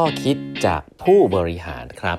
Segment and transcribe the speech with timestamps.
[0.00, 0.36] ข้อคิด
[0.66, 2.18] จากผู้บริหารครับ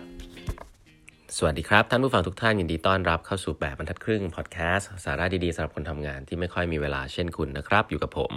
[1.37, 8.31] สวัสดีครับ ท่านผู้ฟังทุกท่านยินดีต้อนรับเข้าสู่แบบบรรทัดครึ่งพอดแคสต์สาระดีๆสำหรับคนทำงานที่ไม่ค่อยมีเวลาเช่นคุณนะครับ อยู่กับผม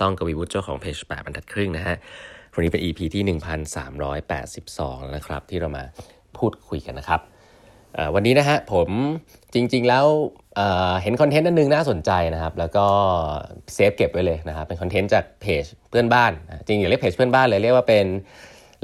[0.00, 1.96] ต้องกวีวุฒิเจ้าของเพจแบบบรรทัดครึ่งนะฮะ
[2.54, 3.38] วันนี้เป็น EP ที่
[4.08, 5.84] 1382นะครับ ที่เรามา
[6.38, 7.20] พูดคุยกันนะครับ
[8.14, 8.88] วันนี้นะฮะผม
[9.54, 10.06] จริงๆแล้ว
[10.56, 12.86] เเห็นคอนเทนต์นันนึงน่าสนใจนะครับ แล้วก็
[13.74, 16.32] เซฟเก็บไว้เลยนะครับ เป็นคอนเทนต์จากเพจเพื่อนบ้าน
[16.66, 18.06] จริงอย่าเรียกเพจเพื่อนบ้านเลยเรียกว่าเป็น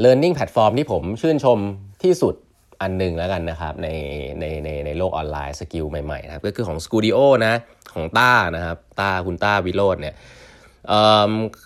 [0.02, 1.58] learning platform ที่ผมชื่นชม
[2.02, 2.34] ที่สุด
[2.82, 3.88] อันหนึ่งแล้วกันนะครับใน
[4.40, 7.54] ในในในโลกออนไลน์ skill ใหม่ๆนะครับก็คือของ Studio นะ
[7.94, 10.14] ของต้านะครับต้าคุณต้าวิโรดเนี่ย
[10.88, 10.90] เ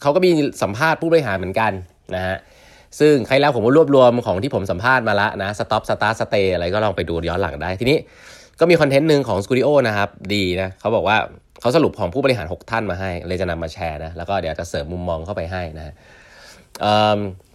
[0.03, 0.31] เขาก็มี
[0.63, 1.73] สัมภาษณ์ผู้บริหารเหมือนกัน
[2.15, 2.37] นะฮะ
[3.01, 7.99] ซึ่งใครแล้วผมก็รวบรวมของที่ผมสัมภาษณ์มาละนะ stop start stay อะไรก็ลองไปดูย้อนหลังได้ ทีนี้
[8.61, 11.17] ก็มีคอนเทนต์หนึ่งของ Studio นะครับดีนะเขาบอกว่า
[11.61, 15.95] เขาสรุปของผู้บริหาร 6 ท่านมาให้ เลยจะนำมาแชร์นะแล้วก็เดี๋ยวจะเสริมมุมมองเข้าไปให้นะ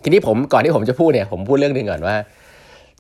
[0.03, 2.15] ทีนี้ผมก่อนที่ผมจะพูดเนี่ยผมพูดเรื่องหนึ่งก่อนว่า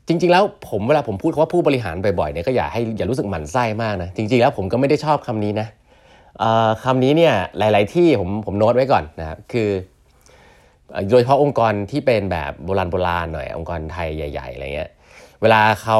[0.07, 5.67] จริง ๆ แล้วผมเวลาผมพูดคำว่าผู้บริหารบ่อยๆเนี่ยก็อย่าให้อย่ารู้สึกหมันไส้มากนะจริง ๆ แล้วผมก็ไม่ได้ชอบคำนี้นะ
[6.83, 9.69] คำนี้เนี่ยหลาย ๆ ที่ผมผมโน้ตไว้ก่อนนะครับคือ
[11.09, 14.91] โดยเฉพาะองค์กรที่เป็นแบบโบราณโบราณหน่อยองค์กรไทยใหญ่ ๆอะไรเงี้ย
[15.41, 15.99] เวลาเขา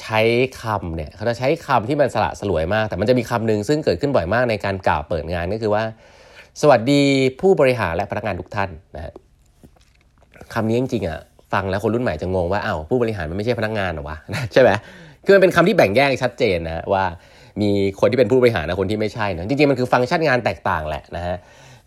[0.00, 0.20] ใช้
[0.62, 5.84] คำเนี่ยเขาจะใช้คำที่มันสละสลวยมาก แต่มันจะมีคำหนึ่งซึ่งเกิดขึ้นบ่อยมากในการกล่าวเปิดงานก็คือว่า
[6.60, 7.02] สวัสดี
[7.40, 9.12] ผู้บริหารและพนักงานทุกท่านนะฮะ
[10.54, 11.20] คำนี้จริงๆอะ
[11.52, 14.16] ฟังแล้วคนรุ่นใหม่จะงงว่าอ้าวผู้บริหารมันไม่ใช่พนักงานหรอวะ
[14.52, 14.70] ใช่ไหม
[15.24, 17.04] คือมันเป็นคำที่แบ่งแยกชัดเจนนะว่า
[17.60, 21.36] มีคนที่เป็นผู้บริหารนะคนที่ไม่ใช่นะจริงๆมันคือฟังก์ชันงานแตกต่างแหละนะฮะ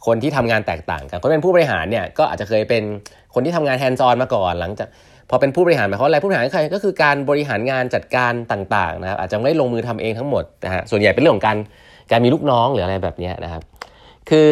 [0.05, 2.83] คนที่ทำงานแตกต่างกันคนเป็นผู้บริหารเนี่ยก็อาจจะเคยเป็น
[3.33, 4.87] คนที่ทำงาน hands-on มาก่อนหลังจาก
[5.29, 11.57] พอเป็นผู้บริหารหมายความว่าอะไรผู้บริหารก็คือการบริหารงานจัดการต่างๆนะครับอาจจะไม่ลงมือทำเองทั้งหมดนะฮะส่วนใหญ่เป็นเรื่องของการ
[12.11, 13.63] การมีลูกน้องหรืออะไรแบบนี้นะครับ
[14.29, 14.47] คือ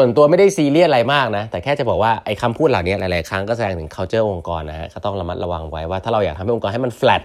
[0.00, 7.22] ส่วนตัวไม่ได้ซีเรียสอะไรมากนะ แต่แค่จะบอกว่าไอ้คำพูดเหล่านี้หลาย ๆ ครั้งก็แสดงถึง culture องค์กรนะฮะก็ต้องระมัดระวังไว้ว่าถ้าเราอยากทำให้องค์กรให้มัน flat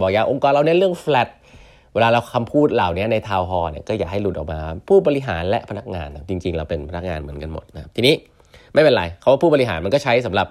[0.00, 1.28] บอกอย่าองค์กรเราเน้นเรื่อง flat
[1.94, 8.14] เวลาเราคำพูดเหล่านี้ใน town hall เนี่ยก็อย่าให้หลุดออกมา ผู้บริหารและพนักงานจริง ๆ เราเป็นพนักงานเหมือนกันหมดนะทีนี้
[8.74, 10.46] ไม่เป็นไรเขาว่าผู้บริหารมันก็ใช้สำหรับ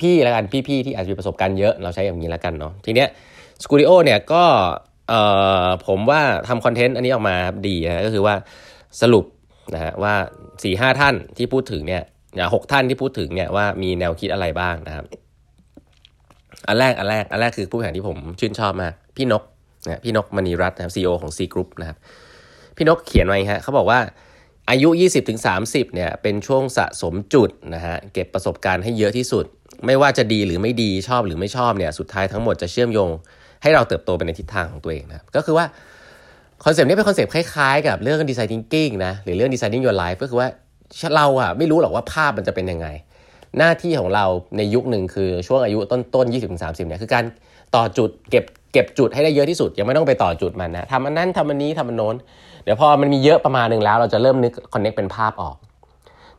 [0.00, 3.08] พี่ๆแล้วกันพี่ๆที่อาจจะมีประสบการณ์เยอะเราใช้อย่างนี้แล้วกันเนาะทีเนี้ย
[3.62, 4.42] สกูดิโอเนี่ยก็
[5.86, 7.36] ผมว่าทำคอนเทนต์อันนี้ออกมา
[7.66, 8.34] ดีนะก็คือว่า
[9.02, 9.24] สรุป
[9.74, 12.02] นะฮะว่า4ี่ห้าท่านที่พูดถึงเนี่ย
[12.54, 15.04] หกท่านที่พูดถึงเนี่ยว่ามีแนวคิดอะไรบ้างนะครับ
[16.68, 19.42] อันแรกอันแรกอันแรกคือผู้บริหารที่ผมชื่นชอบมากพี่นก
[19.86, 21.96] นะพี่นกมณีรัตน์นะครับซีอของ C Group นะครับ
[22.76, 24.00] พี่นกเขียนไว้ฮะเขาบอกว่า
[24.70, 24.88] อายุ
[25.42, 29.44] 20-30เนี่ยเป็นช่วงสะสมจุดนะฮะเก็บประสบการณ์ให้เยอะที่สุด
[29.86, 33.10] ไม่ว่าจะดีหรือไม่ดีชอบหรือไม่ชอบเนี่ยสุดท้ายทั้งหมดจะเชื่อมโยง
[33.62, 35.66] ให้เราเติบโตไปในทิศทางของตัวเองนะก็คือว่า
[36.62, 40.48] คอนเซปต์นี้เป็นคอนเซปต์คล้ายๆ กับเรื่อง design thinking นะหรือเรื่อง Designing Your Life ก็คือว่า
[41.16, 42.86] เราอะไม่รู้หรอกว่าภาพมันจะเป็นยังไง
[43.58, 44.24] หน้าที่ของเรา
[44.56, 46.26] ในยุคหนึ่งคือช่วงอายุต้นต้น
[46.56, 47.24] 20-30เนี่ยคือการ
[47.74, 52.14] ต่อจุดเก็บเก็บจุดให้ได้เยอะที่สุด ยังไม่ต้องไปต่อจุดมันนะทำอันนั้นทำอันนี้ทำอันโน้น
[52.64, 55.56] เดี๋ยวพอมันมีเยอะประมาณหนึ่งแล้วเราจะเริ่มนึกคอนเน็กเป็นภาพออก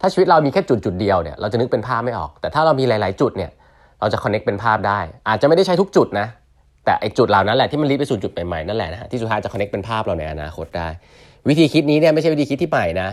[0.01, 3.51] ถ้าชีวิตเรามีแค่จุดจุดเดียวเนี่ยเราจะนึกเป็นภาพไม่ออก แต่ถ้าเรามีหลาย ๆ จุดเนี่ย
[3.99, 4.99] เราจะคอนเน็กเป็นภาพได้
[5.29, 6.27] อาจจะไม่ได้ใช้ทุกจุดนะ
[6.85, 10.87] แต่ไอจุดเหล่านั้นแหละที่มันลีดไปสู่จุดใหม่ๆนั่นแหละนะที่สุดท้ายจะคอนเน็กเป็นภาพเราในอนาคตได้
[11.49, 13.09] วิธีคิดนี้เนี่ยไม่ใช่วิธีคิดที่ใหม่นะ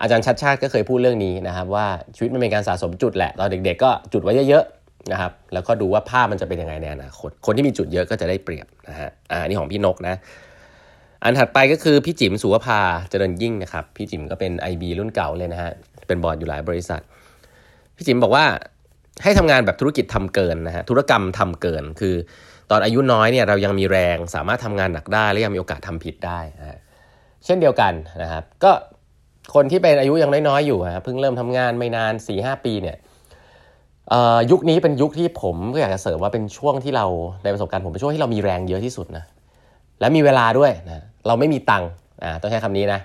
[0.00, 10.14] อาจารย์ชัดชาติก็เคยพูดเรื่องนี้นะครับว่าชีวิตมันเป็นการสะสมจุดแหละตอนเด็ก ๆ ก็จุดไว้เยอะๆนะครับแล้วก็ดูว่าภาพมันจะเป็นยังไงในอนาคต คนที่มีจุดเยอะก็จะได้เปรียบนะฮะอ่านี่ของพี่นกนะ
[11.22, 15.70] อันถัดไปก็คือพี่จิ๋มสุวภาเจริญยิ่งนะครับพี่จิ๋มก็เป็น IB รุ่นเก่าเลยนะฮะ
[16.06, 17.00] เป็นบอร์ดอยู่หลายบริษัท
[17.96, 18.44] พี่จิ๋มบอกว่า
[19.22, 22.14] ให้ทำงานแบบธุรกิจทำเกินนะฮะธุรกรรมทำเกินคือ
[22.72, 26.78] ตอนอายุน้อยเนี่ยเรายังมีแรงสามารถทำงานหนักได้และยังมีโอกาสทำผิดได้นะ
[27.44, 28.72] เช่นเดียวกันนะครับก็
[29.54, 32.96] คนที่เป็นอายุยังน้อยๆอยู่ฮะเพิ่งเริ่มทำงานไม่นาน4-5ปีเนี่ย
[34.50, 37.06] ยุคนี้เป็นยุคที่ผมก็อยากจะเสริมว่าเป็นช่วงที่เรา
[37.44, 39.24] ในประสบการณ์ผมเป็นช่วงที่เรามีแรงเยอะที่สุดนะ
[40.00, 41.88] และมีเวลาด้วยนะเราไม่มีตังค์
[42.24, 43.00] อ่าต้องใช้คำนี้นะ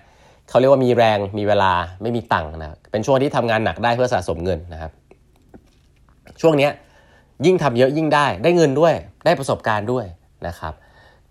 [0.50, 1.72] เขาเรียกว่ามีแรงมีเวลา
[2.02, 4.92] ไม่มีตังค์นะเป็นช่วงที่ทำงานหนักได้เพื่อสะสมเงินนะครับ
[6.42, 6.70] ช่วงนี้
[7.46, 8.94] ยิ่งทำเยอะยิ่งได้ได้เงินด้วย
[9.28, 10.06] ได้ประสบการณ์ด้วย
[10.48, 10.74] นะครับ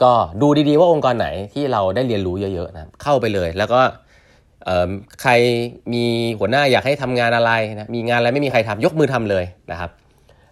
[0.03, 0.13] ก็
[0.43, 3.81] ดูดีๆว่าองค์กรไหนที่เราได้เรียนรู้เยอะๆนะเข้าไปเลย แล้วก็
[5.23, 5.33] ใคร
[5.93, 6.05] มี
[6.39, 9.91] หัวหน้าอยากให้ทำงานอะไรนะมีงานอะไรไม่มีใครทำยกมือทำเลยนะครับ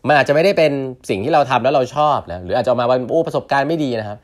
[0.08, 0.72] มันอาจจะไม่ได้เป็น
[1.08, 4.18] สิ่งที่เราทำแล้วเราชอบนะหรืออาจจะมาว่าโอ้ประสบการณ์ไม่ดีนะครับ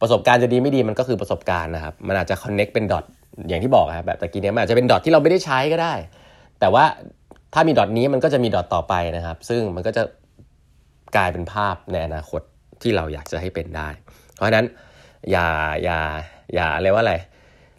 [0.00, 3.04] ประสบการณ์จะดีไม่ดีมันก็คือประสบการณ์นะครับมันอาจจะคอนเน็กเป็นดอท
[3.48, 5.94] อย่างที่บอกครับแบบตะกี้เนี้มันอาจจะเป็นดอทที่เราไม่ได้ใช้ก็ได้
[6.60, 6.84] แต่ว่า
[7.54, 10.02] ถ้ามีดอทนี้มันก็จะมีดอทต่อไปนะครับ ซึ่งมันก็จะ
[11.16, 12.40] กลายเป็นภาพในอนาคต
[12.82, 13.88] ที่เราอยากจะให้เป็นได้
[14.34, 14.66] เพราะฉะนั้น
[15.30, 15.48] อย่า
[15.84, 15.98] อย่า
[16.54, 17.14] อย่าเรียกว่าอะไร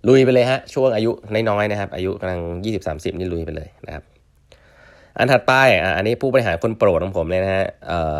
[0.08, 1.12] ลุยไปเลยฮะช่วงอายุ
[1.50, 2.42] น้อยๆนะครับ อายุกำลัง
[2.80, 4.04] 20-30นี่ลุยไปเลยนะครับ
[5.18, 8.20] อันถัดไปอะอันนี้ผู้บริหารคนโปรดของผมเลยนะฮะเอ่อ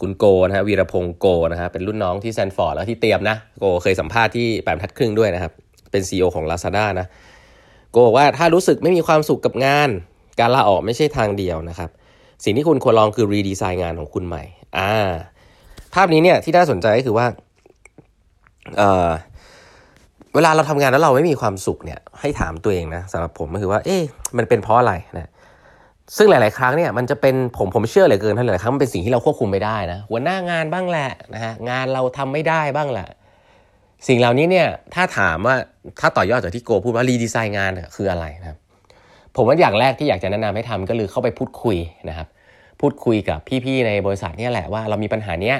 [0.00, 5.52] คุณโกนะฮะวีรพงศ์โกนะฮะเป็นรุ่นน้องที่แซนฟอร์ดแล้วที่เตรียมนะโกเคยสัมภาษณ์ที่แปมทัดครึ่งด้วยนะครับ
[5.90, 7.06] เป็น CEO ของ Lazada นะ
[7.90, 9.88] โกบอกว่าถ้ารู้สึกไม่มีความสุขกับงาน
[10.40, 11.90] การลาออกไม่ใช่ทางเดียวนะครับ
[12.44, 14.42] สิ่งที่คุณควรลองคือรีดีไซน์งานของคุณใหม่
[14.78, 14.92] อ่า
[15.94, 17.26] ภาพนี้เนี่ยที่น่าสนใจก็คือว่า
[18.78, 19.10] เออ
[20.34, 24.02] เวลาเราทำงานแล้วเราไม่มีความสุขเนี่ย ให้ถามตัวเองนะสำหรับผมก็คือว่า เอ๊ะ
[24.36, 25.30] มันเป็นเพราะอะไรนะ
[26.16, 33.08] ซึ่งหลาย ๆ ครั้งเนี่ยมันจะเป็นผมผมเชื่อเหลือเกินท่านหลายครั้งมันเป็นสิ่งที่เราควบคุมไม่ได้นะหัวหน้างานบ้างแหละนะฮะงานเราทำไม่ได้บ้างแหละ
[34.08, 35.56] สิ่งเหล่านี้เนี่ยถ้าถามว่า
[36.00, 38.58] ถ้าต่อยอดจากที่โกพูดว่ารีดีไซน์งานคืออะไรนะครับ
[39.36, 41.76] ผมว่าอย่างแรกที่อยากจะแนะนำให้ทำก็คือเข้าไปพูดคุย
[42.08, 42.28] นะครับ
[42.80, 45.56] พูดคุยกับพี่ ๆ ในบริษัทเนี่ยแหละว่าเรามีปัญหาเนี้ย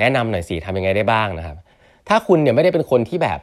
[0.00, 1.56] แนะนำหน่อยสิทำยังไงได้บ้างนะครับ
[2.08, 3.40] ถ้าคุณเนี่ยไม่ได้เป็นคนที่แบบ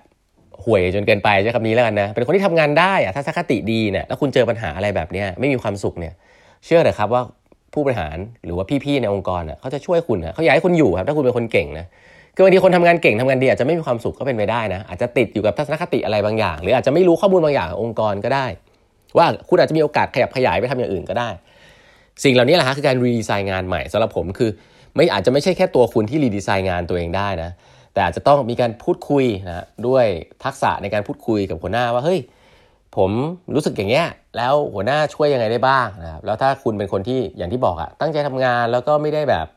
[0.63, 6.13] ห่วยจนเกินไปใช้คำนี้แล้วกันนะ เป็นคนที่ทำงานได้อะถ้าสักคติดีเนี่ยแล้วคุณเจอปัญหาอะไรแบบเนี้ยไม่มีความสุขเนี่ย
[6.65, 7.21] เชื่อเลยครับว่า
[7.73, 11.85] ผู้บริหารหรือว่าพี่ๆในองค์กรอะเขาจะช่วยคุณนะเขาอยากให้คุณอยู่ครับถ้าคุณเป็นคนเก่งนะ
[12.35, 18.45] คือบางทีคนทำงานเก่งทำงานดีอาจจะไม่มีความสุขก็เป็นไปได้นะอาจจะติดอยู่กับทัศนคติอะไรบางอย่าง หรืออาจจะไม่รู้ข้อมูลบางอย่างขององค์กรก็ได้
[19.17, 21.29] ว่าคุณอาจจะมีโอกาสขยับขยายไปทำอย่างอื่นก็ได้
[22.23, 24.49] สิ่งเหล่านี้แหละฮะคือการรีดีไซน์งานใหม่สำหรับผมคือ
[24.95, 27.51] ไม่อาจจะไม่ใช่แค่ตัวคุณที่รีดีไซน์งานตัวเองได้นะ
[27.93, 30.05] แต่อาจจะต้องมีการพูดคุยนะด้วย
[30.43, 32.19] ทักษะในการพูดคุยกับหัวหน้าว่าเฮ้ย
[32.97, 33.11] ผม
[33.55, 34.07] รู้สึกอย่างเงี้ย
[34.37, 39.47] แล้วหัวหน้าช่วยยังไงได้บ้างนะครับแล้วถ้าคุณเป็นคนที่อย่างที่บอกอะตั้งใจทำงานแล้วก็ไม่ได้แบบ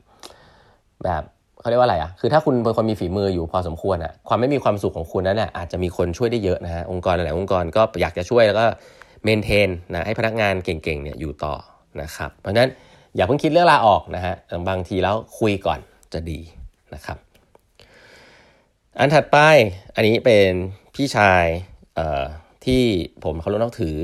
[1.04, 1.22] แบบ
[1.60, 8.64] เขาเรียกว่าอะไรอะคือถ้าคุณเป็นคนมีฝีมืออยู่พอสมควรอะความไม่มีความสุขของคุณนั้นน่ะอาจจะมีคนช่วยได้เยอะนะฮะองค์กรหลายๆองค์กรก็อยากจะช่วยแล้วก็
[9.24, 11.54] เมนเทนนะให้พนักงานเก่งๆเนี่ยอยู่ต่อ
[12.02, 12.70] นะครับเพราะฉะนั้น
[13.18, 14.34] อย่าเพิ่งคิดเรื่องลาออกนะฮะ
[14.68, 15.78] บางทีแล้วคุยก่อน
[16.12, 16.40] จะดี
[16.94, 17.18] นะครับ
[18.98, 19.38] อันถัดไป
[19.94, 20.50] อันนี้เป็น
[20.94, 21.44] พี่ชาย
[22.64, 22.82] ที่
[23.24, 23.96] ผมเขารู้นับถือ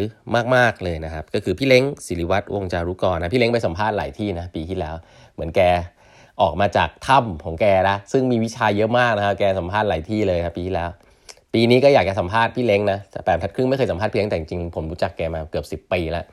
[0.55, 4.95] มาก ๆ เลยนะครับ ก็คือพี่เล้งศิริวัตรวงจารุกรนะพี่เล้งไปสัมภาษณ์หลายที่นะปีที่แล้ว
[5.35, 5.61] เหมือนแก
[6.43, 10.91] ออกมาจากถ้ำของแกนะซึ่งมีวิชาเยอะมากนะครับแกสัมภาษณ์หลายที่เลยครับปีที่แล้ว
[11.55, 16.27] ปีนี้ก็อยากจะสัมภาษณ์พี่เล้งนะแต่แปมทัดครึ่งไม่เคยสัมภาษณ์พี่เล้งแต่จริงผมรู้จักแกมาเกือบ 10 ปีแล้ว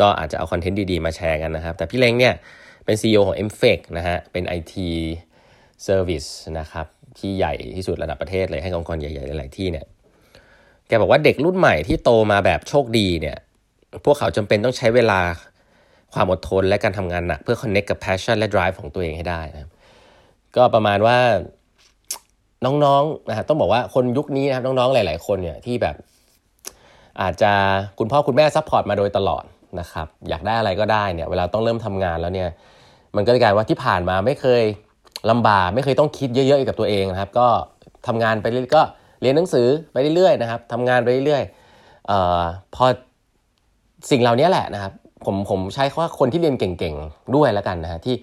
[0.00, 2.34] ก็อาจจะเอาคอนเทนต์ดีๆ มาแชร์กันนะครับ แต่พี่เล้งเนี่ย
[2.84, 4.74] เป็น CEO ของ m f e c นะฮะ เป็น IT
[5.86, 6.28] Service
[6.58, 6.86] นะครับ
[7.18, 9.86] ที่ใหญ่ที่สุดระดับประเทศเลยให้องค์กรใหญ่ๆหลายๆที่เนี่ย
[10.88, 13.36] แกบอกว่าเด็กรุ่นใหม่ที่โตมาแบบโชคดีเนี่ย
[14.04, 15.20] พวกเขาจำเป็นต้องใช้เวลา
[16.14, 19.70] ความอดทนและการทำงานหนักเพื่อ connect กับ passion และ drive ของตัวเองให้ได้นะครับ
[20.56, 21.18] ก็ประมาณว่า
[22.64, 25.96] น้องๆนะฮะต้องบอกว่าคนยุคนี้นะครับน้องๆหลาย ๆ คนเนี่ยที่แบบ
[27.20, 27.52] อาจจะ
[27.98, 29.44] คุณพ่อคุณแม่ support มาโดยตลอด
[29.80, 32.48] นะครับอยากได้อะไรก็ได้เนี่ยเวลาต้องเริ่มทำงานแล้วเนี่ย
[33.16, 34.62] มันก็จะกลายว่าที่ผ่านมาไม่เคย
[35.30, 37.48] ลำบากไม่เคยต้องคิดเยอะๆกับตัวเองนะครับ ก็
[38.06, 38.82] ทำงานไปเรื่อยก็
[39.22, 42.12] เรียนหนังสือไปเรื่อยๆนะครับทำงานไปเรื่อยๆอ
[42.74, 42.84] พอ
[44.10, 44.92] สิ่งเหล่านี้แหละนะครับ
[45.24, 48.14] ผมผมใช้คำว่าคนที่เรียนเก่งๆด้วยแล้วกันนะฮะที่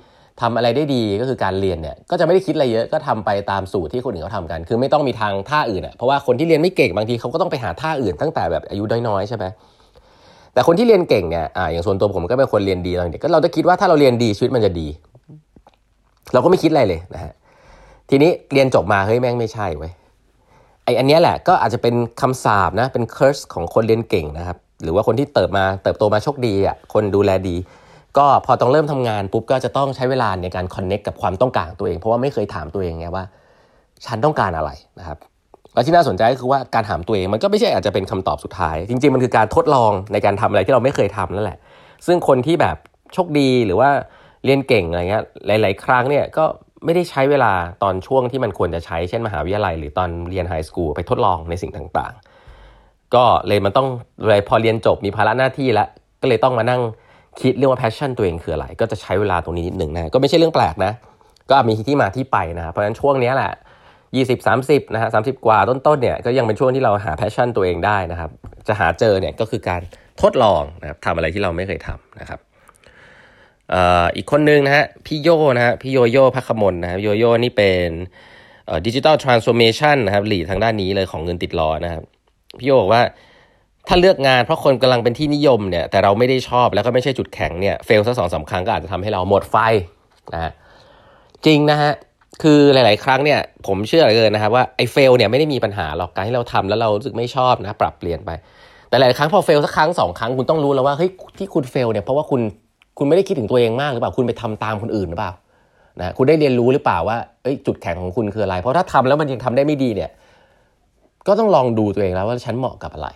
[0.41, 9.45] ทำอะไรได้ดีก็คือการเรียนเนี่ยก็จะไม่ได้คิดอะไรเยอะก็ทำไปตามสูตรที่คนอื่นเขาทำกัน คือไม่ต้องมีทางท่าอื่นอะเพราะว่าคนที่เรียนไม่เก่งบางทีเขาก็ต้องไปหาท่าอื่นตั้งแต่แบบอายุน้อยๆใช่ไหม
[10.53, 14.87] แต่คนที่เรียนเก่งเนี่ยอ่าอย่างส่วนตัวผมก็เป็นคนเรียนดีตอนเด็กก็เราจะคิดว่าถ้าเราเรียนดีชีวิตมันจะดี
[16.33, 17.31] เราก็ไม่คิดอะไรเลยนะฮะ
[18.09, 19.91] ทีนี้เรียนจบมาเฮ้ยแม่งไม่ใช่เว้ย
[20.83, 27.55] ไออันนี้แหละก็อาจจะเป็นคำสาบนะเป็นเคอร์สของคนเรียนเก่งนะครับ หรือว่าคนที่เติบมาเติบโตมาโชคดีอะคนดูแลดี
[28.17, 33.25] ก็พอต้องเริ่มทำงานปุ๊บก็จะต้องใช้เวลาในการคอนเน็กกับความต้องการตัวเอง เพราะว่าไม่เคยถามตัวเองไงว่า
[34.05, 35.17] ฉันต้องการอะไรนะครับ
[35.73, 41.57] แล้วที่น่าสนใจก็คือว่าการถามตัวเองมันก็ไม่ใช่อาจจะเป็นคำตอบสุดท้าย จริง ๆ มันคือการทดลองในการทำอะไรที่เราไม่เคยทำนั่นแหละ
[42.05, 42.77] ซึ่งคนที่แบบ
[43.13, 43.89] โชคดีหรือว่า
[44.45, 46.45] เรียนเก่งอะไรเงี้ยหลาย ๆ ครั้งเนี่ยก็
[46.85, 47.51] ไม่ได้ใช้เวลา
[47.83, 53.87] ตอนช่วงที่มันควรจะใช้เช่นมหาวิทยาลัย หรือตอนเรียนไฮสคูลไปทดลองในสิ่งต่างๆ ก็เลยมันต้อง
[54.27, 55.87] เลยพอเรียนจบมีภาระหน้าที่แล้ว
[56.21, 56.81] ก็เลยต้องมานั่ง
[57.41, 60.91] คิดเรื่องว่า passion ตัวเองคืออะไร ก็จะใช้เวลาตรงนี้นิดหนึ่งนะก็ไม่ใช่เรื่องแปลกนะ
[61.49, 63.51] ก็มีที่มาที่ไปนะเพราะฉะนั้นช่วงนี้แหละ
[64.15, 68.31] 20 30นะฮะ30 กว่าต้นๆเนี่ยก็ยังเป็นช่วงที่เราหา passion ตัวเองได้นะครับ
[68.67, 69.81] จะหาเจอเนี่ยก็คือการ
[70.21, 72.39] ทดลองนะครับทำอะไรที่เราไม่เคยทำนะครับ
[74.15, 77.89] อีกคนนึงนะฮะพี่โยนะฮะพี่โยโย่พักขมลนะครับโยโย่นี่เป็น
[78.85, 82.03] Digital Transformation นะครับ lead ทางด้านนี้เลยของเงินติดล้อนะครับ
[82.59, 83.01] พี่โยบอกว่า
[83.87, 89.55] ถ้าเลือกงานเพราะคนกำลังเป็นที่นิยมเนี่ยแต่เราไม่ได้ชอบแล้วก็ไม่ใช่จุดแข็งเนี่ยเฟลสักสองสาครั้งก็อาจจะทำให้เราหมดไฟ
[90.33, 90.51] นะฮะ
[91.45, 91.91] จริงนะฮะ
[92.41, 98.31] คือหลาย ๆ ครั้งเนี่ยผมเชื่อเลยนะครับว่าไอ้เฟลเนี่ยไม่ได้มีปัญหาหรอกการที่เราทำแล้วเรารู้สึกไม่ชอบนะ ปรับเปลี่ยนไป
[98.89, 102.41] แต่หลายครั้งพอเฟลสักครั้งสองครั้งคุณต้องรู้แล้วว่าเฮ้ยที่คุณเฟลเนี่ยเพราะว่าคุณ
[102.97, 105.31] คุณไม่ได้คิดถึงตัวเองมากหรือเปล่าคุณไปทำตามคนอื่นหรือเปล่า
[105.99, 110.09] นะคุณได้เรียนรู้หรือเปล่าว่าเอ้ยจุดแข็งของคุณคืออะไร เพราะถ้าทำแล้วมันยังทำได้ไม่ดีเนี่ย
[111.27, 113.09] ก็ต้องลองดูตัวเองแล้วว่าฉันเหมาะกับอะไร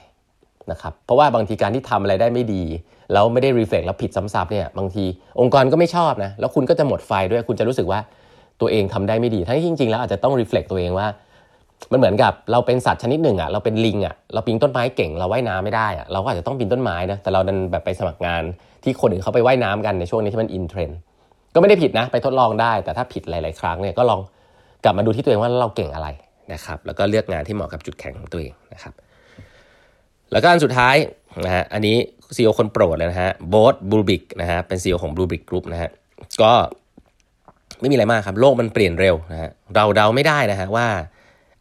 [0.71, 2.63] นะครับเพราะว่าบางทีการที่ทำอะไรได้ไม่ดี
[3.13, 5.05] แล้วไม่ได้ reflect แล้วผิดซ้ำๆเนี่ยบางที
[5.39, 7.99] องค์กรก็ไม่ชอบนะแล้วคุณก็จะหมดไฟด้วยคุณจะรู้สึกว่า
[8.61, 11.07] ตัวเองทำได้ไม่ดี ทั้งที่จริงๆแล้วอาจจะต้อง reflect ตัวเองว่า
[11.91, 18.43] มันเหมือนกับเราเป็นสัตว์ชนิดหนึ่งอะเราเป็นลิงอะเราปีนต้นไม้เก่งเราว่ายน้ำไม่ได้อะเราก็อาจจะต้องปีนต้นไม้นะแต่เราดันแบบไปสมัครงาน
[18.83, 20.99] ที่คนอื่นเขาไปว่ายน้ำกันในช่วงนี้ที่มัน in trend
[21.53, 24.19] ก็ไม่ได้ผิดนะ ไปทดลองได้ แต่ถ้าผิดหลาย ๆ ครั้งเนี่ยก็ลอง
[24.83, 26.07] กลับมาดูที่ตัวเองว่าเราเก่งอะไร
[26.53, 28.93] นะครับแล้วก็เลือกงานที่เหมาะกับจุดแข็งของตัวเองนะครับ
[30.31, 30.95] แล้วก็อันสุดท้าย
[31.45, 31.95] นะฮะอันนี้
[32.35, 35.89] ซีอคนโปรดเลยนะฮะโบ๊ทบลูบิกนะฮะเป็นซีอของบลูบิกกรุ๊ปนะฮะ
[36.41, 36.51] ก็
[37.81, 40.87] ไม่มีอะไรมากครับ โลกมันเปลี่ยนเร็วนะฮะเราเดาไม่ได้นะฮะว่า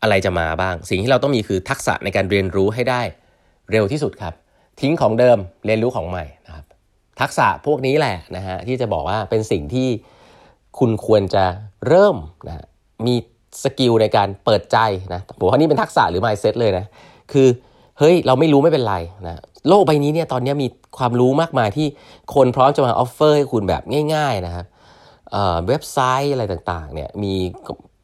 [0.02, 3.02] อะไรจะมาบ้าง สิ่งที่เราต้องมีคือทักษะในการเรียนรู้ให้ได้
[3.73, 4.35] เร็วที่สุดครับ
[4.80, 6.64] ทิ้งของเดิมเรียนรู้ของใหม่นะครับ
[7.20, 9.88] ทักษะพวกนี้แหละนะฮะที่จะบอกว่าเป็นสิ่งที่
[10.78, 11.44] คุณควรจะ
[11.88, 12.16] เริ่ม
[12.49, 12.64] นะ
[13.06, 13.14] มี
[13.62, 14.78] skill ในการเปิดใจ
[15.14, 16.85] นะผมว่านี่เป็นทักษะหรือ mindset เลยนะ
[17.32, 17.49] คือ
[17.99, 18.96] เฮ้ยเราไม่รู้ไม่เป็นไร
[19.26, 20.68] นะโลกใบนี้เนี่ยตอนนี้มี
[20.99, 21.87] ความรู้มากมายที่
[22.35, 23.82] คนพร้อมจะมา offer ให้คุณแบบ
[24.14, 24.66] ง่าย ๆนะครับ
[25.68, 27.35] เว็บไซต์อะไรต่างๆเนี่ยมี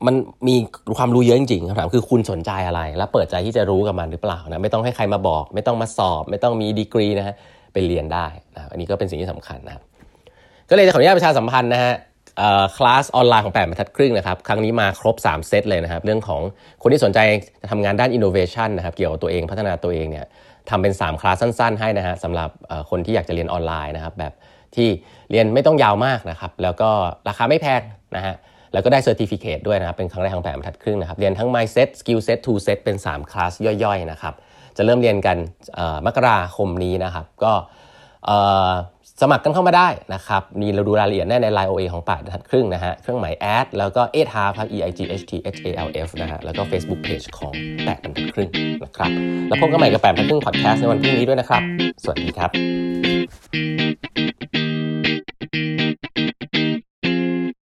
[0.06, 0.14] มัน
[0.48, 0.54] มี
[0.98, 7.34] ความรู้เยอะจริงๆคำถามคือคุณสนใจอะไร และเปิดใจที่จะรู้กับมันหรือเปล่านะไม่ต้องให้ใครมาบอก ไม่ต้องมาสอบ ไม่ต้องมีดีกรีนะฮะ
[7.72, 9.82] ไปเรียนได้นะอันนี้ก็เป็นสิ่งที่สำคัญนะครับ
[10.70, 11.92] ก็เลยจะขออนุญาตประชาสัมพันธ์นะฮะ
[12.76, 16.40] คลาสออนไลน์ของแปดบรรทัดครึ่งนะครับ ครั้งนี้มาครบ 3 เซตเลยนะครับ เรื่องของ
[16.82, 17.18] คนที่สนใจ
[17.62, 20.26] จะทำงานด้าน innovation นะครับ เกี่ยวกับตัวเองพัฒนาตัวเองเนี่ย
[20.70, 22.50] ทำเป็น 3 คลาสสั้น ๆ ให้นะฮะสำหรับ
[22.90, 24.32] คนที่อยากจะเรียนออนไลน์นะครับ แบบ
[24.76, 24.88] ที่
[25.30, 26.90] เรียนไม่ต้องยาวมากนะครับ แล้วก็
[27.28, 27.82] ราคาไม่แพง
[28.16, 28.34] นะฮะ
[28.72, 33.52] แล้วก็ได้ certificate ด้วยนะครับ เป็นครั้งแรกของแปดบรรทัดครึ่งนะครับ เรียนทั้ง mindset skill set tool set เป็น 3 คลาส
[33.84, 34.34] ย่อยๆนะครับ
[34.76, 35.36] จะเริ่มเรียนกัน
[36.06, 37.52] มกราคมนี้นะครับ ก็
[39.20, 46.38] สมัครกันเข้ามาได้นะครับ มีเราดูรายละเอียดแน่ใน Line OA ของป่าทัดครึ่งนะฮะ เครื่องหมายแอดแล้วก็เอทาครับ e i g h t h a l f นะฮะ
[46.44, 47.52] แล้วก็ Facebook Page ของ
[47.84, 48.50] แปดทัดครึ่ง
[48.84, 49.10] นะครับ
[49.48, 51.62] แล้วพบกันใหม่กับแปดทัดครึ่งพอดแคสต์ในวันพรุ่งนี้ด้วยนะครับ
[52.02, 52.50] สวัสดีครับ
[54.50, 55.22] Thank
[56.16, 56.31] you.